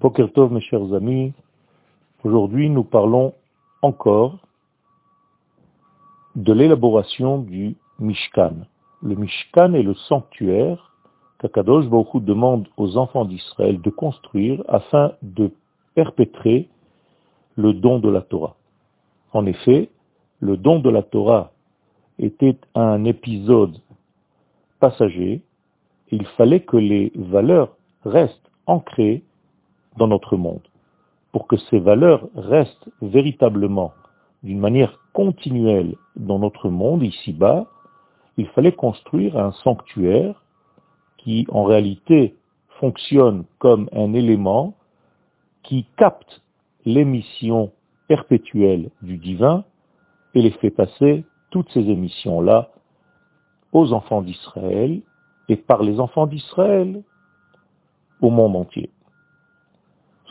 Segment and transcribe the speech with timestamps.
[0.00, 1.32] Pokertov, mes chers amis,
[2.22, 3.34] aujourd'hui nous parlons
[3.82, 4.38] encore
[6.36, 8.52] de l'élaboration du Mishkan.
[9.02, 10.92] Le Mishkan est le sanctuaire
[11.40, 15.50] qu'Akadosh Baruch demande aux enfants d'Israël de construire afin de
[15.96, 16.68] perpétrer
[17.56, 18.54] le don de la Torah.
[19.32, 19.90] En effet,
[20.38, 21.50] le don de la Torah
[22.20, 23.76] était un épisode
[24.78, 25.42] passager,
[26.12, 29.24] il fallait que les valeurs restent ancrées
[29.98, 30.66] dans notre monde.
[31.32, 33.92] Pour que ces valeurs restent véritablement
[34.42, 37.66] d'une manière continuelle dans notre monde ici-bas,
[38.38, 40.42] il fallait construire un sanctuaire
[41.18, 42.36] qui en réalité
[42.80, 44.74] fonctionne comme un élément
[45.64, 46.42] qui capte
[46.84, 47.72] l'émission
[48.06, 49.64] perpétuelle du divin
[50.34, 52.70] et les fait passer toutes ces émissions-là
[53.72, 55.02] aux enfants d'Israël
[55.48, 57.02] et par les enfants d'Israël
[58.20, 58.90] au monde entier.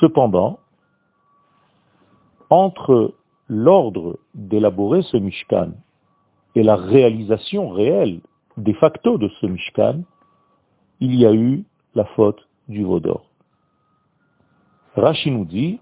[0.00, 0.58] Cependant,
[2.50, 3.14] entre
[3.48, 5.72] l'ordre d'élaborer ce Mishkan
[6.54, 8.20] et la réalisation réelle
[8.56, 10.02] de facto de ce Mishkan,
[11.00, 11.64] il y a eu
[11.94, 13.26] la faute du Vaudor.
[14.96, 15.80] Rashi nous dit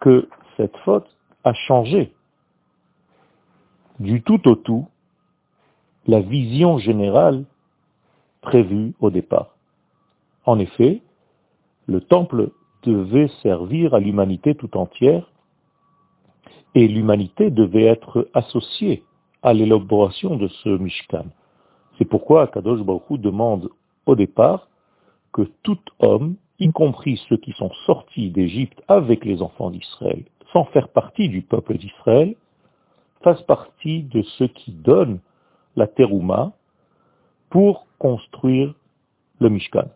[0.00, 1.08] que cette faute
[1.44, 2.12] a changé
[4.00, 4.88] du tout au tout
[6.06, 7.44] la vision générale
[8.40, 9.56] prévue au départ.
[10.44, 11.02] En effet,
[11.86, 12.50] le temple
[12.86, 15.30] devait servir à l'humanité tout entière
[16.74, 19.02] et l'humanité devait être associée
[19.42, 21.26] à l'élaboration de ce Mishkan.
[21.98, 23.70] C'est pourquoi Kadosh Baruch demande
[24.06, 24.68] au départ
[25.32, 30.64] que tout homme, y compris ceux qui sont sortis d'Égypte avec les enfants d'Israël, sans
[30.66, 32.34] faire partie du peuple d'Israël,
[33.22, 35.20] fasse partie de ceux qui donnent
[35.74, 36.52] la terouma
[37.50, 38.74] pour construire
[39.40, 39.88] le Mishkan.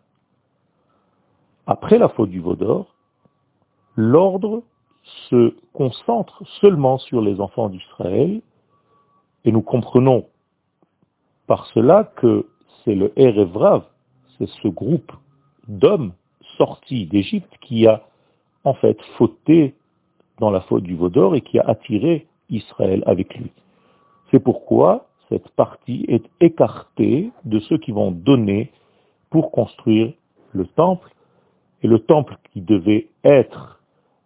[1.71, 2.97] Après la faute du Vaudor,
[3.95, 4.65] l'ordre
[5.29, 8.41] se concentre seulement sur les enfants d'Israël,
[9.45, 10.27] et nous comprenons
[11.47, 12.49] par cela que
[12.83, 13.85] c'est le Erevrav,
[14.37, 15.13] c'est ce groupe
[15.69, 16.13] d'hommes
[16.59, 18.03] sortis d'Égypte qui a
[18.65, 19.77] en fait fauté
[20.41, 23.53] dans la faute du Vaudor et qui a attiré Israël avec lui.
[24.33, 28.73] C'est pourquoi cette partie est écartée de ceux qui vont donner
[29.31, 30.13] pour construire
[30.53, 31.09] le temple,
[31.83, 33.81] et le temple qui devait être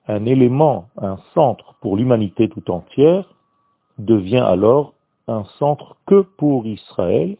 [0.06, 3.34] un élément, un centre pour l'humanité tout entière,
[3.98, 4.94] devient alors
[5.28, 7.36] un centre que pour Israël,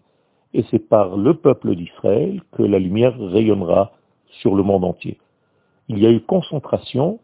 [0.54, 3.92] et c'est par le peuple d'Israël que la lumière rayonnera
[4.40, 5.18] sur le monde entier.
[5.88, 7.18] Il y a eu concentration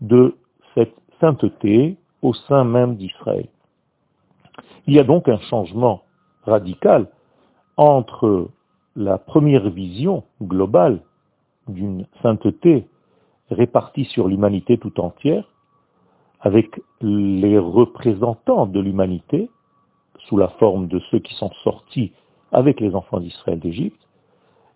[0.00, 0.36] de
[0.74, 3.48] cette sainteté au sein même d'Israël.
[4.86, 6.02] Il y a donc un changement
[6.44, 7.08] radical
[7.76, 8.50] entre
[8.96, 11.00] la première vision globale
[11.68, 12.86] d'une sainteté
[13.50, 15.48] répartie sur l'humanité tout entière,
[16.40, 19.50] avec les représentants de l'humanité,
[20.26, 22.12] sous la forme de ceux qui sont sortis
[22.50, 24.08] avec les enfants d'Israël d'Égypte,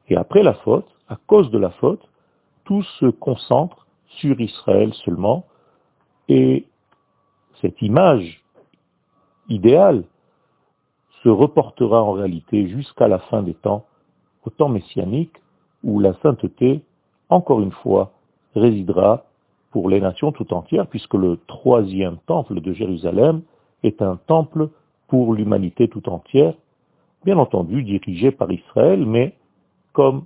[0.09, 2.07] et après la faute, à cause de la faute,
[2.65, 3.87] tout se concentre
[4.19, 5.45] sur Israël seulement,
[6.29, 6.67] et
[7.61, 8.43] cette image
[9.49, 10.05] idéale
[11.23, 13.87] se reportera en réalité jusqu'à la fin des temps,
[14.45, 15.37] au temps messianique,
[15.87, 16.83] où la sainteté,
[17.31, 18.11] encore une fois,
[18.57, 19.25] résidera
[19.71, 23.43] pour les nations tout entières, puisque le troisième temple de Jérusalem
[23.85, 24.69] est un temple
[25.07, 26.55] pour l'humanité tout entière,
[27.25, 29.35] bien entendu dirigé par Israël, mais
[29.93, 30.25] comme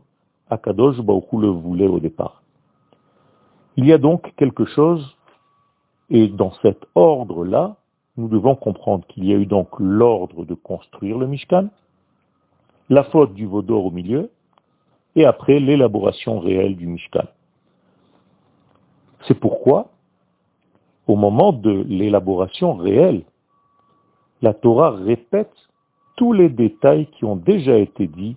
[0.48, 2.42] Akadosh Baruch le voulait au départ.
[3.76, 5.16] Il y a donc quelque chose
[6.08, 7.76] et dans cet ordre-là,
[8.16, 11.68] nous devons comprendre qu'il y a eu donc l'ordre de construire le Mishkan,
[12.88, 14.30] la faute du Vaudor au milieu,
[15.16, 17.26] et après l'élaboration réelle du Mishkan.
[19.26, 19.90] C'est pourquoi,
[21.06, 23.22] au moment de l'élaboration réelle,
[24.42, 25.52] la Torah répète
[26.16, 28.36] tous les détails qui ont déjà été dits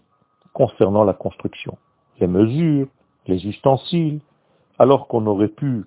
[0.53, 1.77] concernant la construction.
[2.19, 2.87] Les mesures,
[3.27, 4.19] les ustensiles,
[4.79, 5.85] alors qu'on aurait pu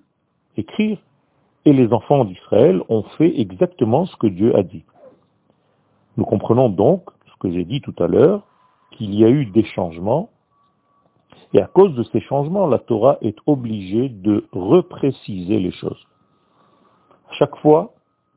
[0.55, 0.97] écrire
[1.65, 4.83] et les enfants d'Israël ont fait exactement ce que Dieu a dit.
[6.15, 8.43] Nous comprenons donc, ce que j'ai dit tout à l'heure,
[8.91, 10.29] qu'il y a eu des changements,
[11.53, 16.07] et à cause de ces changements, la Torah est obligée de repréciser les choses.
[17.31, 17.93] chaque fois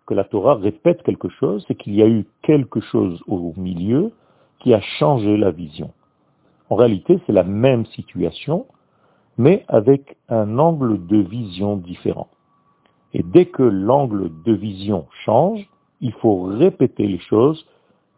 [0.07, 4.13] que la Torah répète quelque chose, c'est qu'il y a eu quelque chose au milieu
[4.59, 5.93] qui a changé la vision.
[6.69, 8.67] En réalité, c'est la même situation,
[9.39, 12.29] mais avec un angle de vision différent.
[13.15, 15.69] Et dès que l'angle de vision change,
[16.01, 17.67] il faut répéter les choses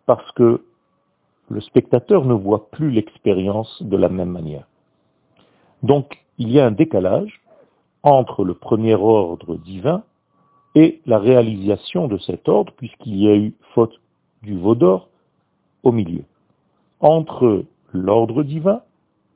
[0.06, 0.62] parce que
[1.49, 4.67] le spectateur ne voit plus l'expérience de la même manière.
[5.82, 7.40] Donc, il y a un décalage
[8.02, 10.02] entre le premier ordre divin
[10.75, 14.00] et la réalisation de cet ordre, puisqu'il y a eu faute
[14.43, 15.08] du Vaudor
[15.82, 16.25] au milieu,
[17.00, 18.82] entre l'ordre divin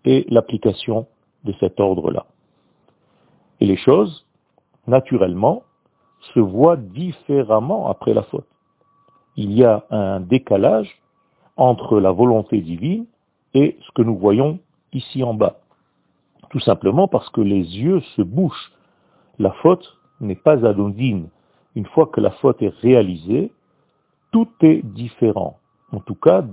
[0.05, 1.07] et l'application
[1.45, 2.27] de cet ordre-là.
[3.61, 4.27] Et les choses,
[4.87, 5.63] naturellement,
[6.35, 8.47] se voient différemment après la faute.
[9.37, 11.03] Il y a un décalage
[11.57, 13.07] entre la volonté divine
[13.55, 14.59] et ce que nous voyons
[14.93, 15.61] ici en bas.
[16.51, 18.73] Tout simplement parce que les yeux se bouchent.
[19.39, 21.29] La faute n'est pas anodine.
[21.75, 23.53] Une fois que la faute est réalisée,
[24.33, 25.59] tout est différent.
[25.93, 26.45] En tout cas,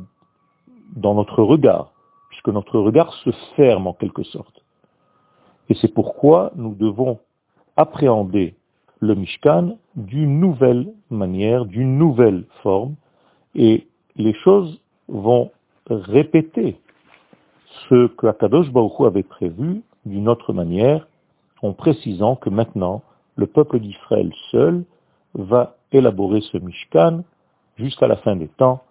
[0.96, 1.92] dans notre regard,
[2.30, 4.64] puisque notre regard se ferme en quelque sorte.
[5.70, 7.20] Et c'est pourquoi nous devons
[7.78, 8.56] appréhender
[9.00, 12.96] le Mishkan d'une nouvelle manière, d'une nouvelle forme,
[13.56, 15.52] et les choses vont
[15.90, 16.80] répéter
[17.90, 21.08] ce que Akadosh Baruch avait prévu d'une autre manière,
[21.62, 23.02] en précisant que maintenant,
[23.36, 24.84] le peuple d'Israël seul
[25.34, 27.24] va élaborer ce Mishkan
[27.78, 28.84] jusqu'à la fin des temps.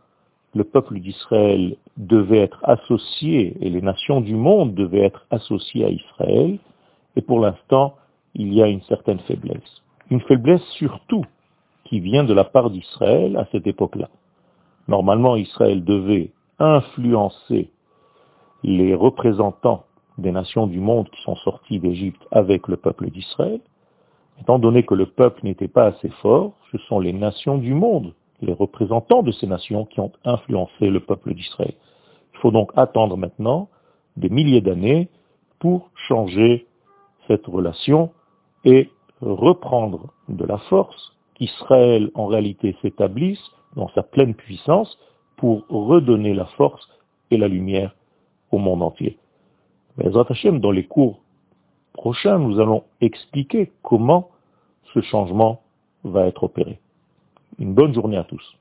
[0.55, 5.91] Le peuple d'Israël devait être associé, et les nations du monde devaient être associées à
[5.91, 6.59] Israël,
[7.17, 7.95] et pour l'instant,
[8.35, 9.83] il y a une certaine faiblesse.
[10.11, 11.25] Une faiblesse surtout
[11.85, 14.09] qui vient de la part d'Israël à cette époque-là.
[14.89, 17.71] Normalement, Israël devait influencer
[18.63, 19.85] les représentants
[20.19, 23.61] des nations du monde qui sont sortis d'Égypte avec le peuple d'Israël.
[24.41, 28.15] Étant donné que le peuple n'était pas assez fort, ce sont les nations du monde,
[28.41, 31.75] les représentants de ces nations qui ont influencé le peuple d'Israël.
[32.35, 33.69] Il faut donc attendre maintenant
[34.17, 35.09] des milliers d'années
[35.59, 36.67] pour changer
[37.29, 38.11] cette relation
[38.65, 43.43] et reprendre de la force, qu'Israël en réalité s'établisse
[43.77, 44.99] dans sa pleine puissance
[45.37, 46.89] pour redonner la force
[47.31, 47.95] et la lumière
[48.53, 49.19] au monde entier.
[49.97, 51.21] Mais dans les cours
[51.93, 54.31] prochains, nous allons expliquer comment
[54.95, 55.63] ce changement
[56.05, 56.79] va être opéré.
[57.59, 58.57] Une bonne journée à tous.